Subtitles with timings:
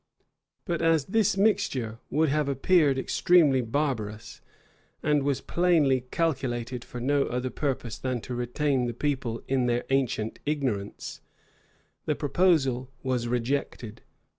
[0.65, 4.41] But as this mixture would have appeared extremely barbarous,
[5.03, 9.83] and was plainly calculated for no other purpose than to retain the people in their
[9.91, 11.21] ancient ignorance,
[12.07, 14.01] the proposal was rejected.